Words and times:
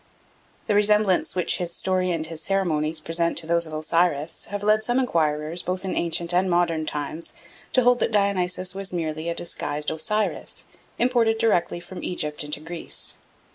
The 0.65 0.73
resemblance 0.73 1.35
which 1.35 1.57
his 1.57 1.75
story 1.75 2.09
and 2.09 2.25
his 2.25 2.41
ceremonies 2.41 2.99
present 2.99 3.37
to 3.37 3.45
those 3.45 3.67
of 3.67 3.73
Osiris 3.73 4.45
have 4.45 4.63
led 4.63 4.81
some 4.81 4.97
enquirers 4.97 5.61
both 5.61 5.85
in 5.85 5.93
ancient 5.95 6.33
and 6.33 6.49
modern 6.49 6.87
times 6.87 7.33
to 7.73 7.83
hold 7.83 7.99
that 7.99 8.11
Dionysus 8.11 8.73
was 8.73 8.91
merely 8.91 9.29
a 9.29 9.35
disguised 9.35 9.91
Osiris, 9.91 10.65
imported 10.97 11.37
directly 11.37 11.79
from 11.79 12.01
Egypt 12.01 12.43
into 12.43 12.59
Greece. 12.59 13.17